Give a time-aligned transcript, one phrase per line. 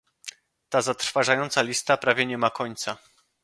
[0.69, 2.97] Ta zatrważająca lista prawie nie ma końca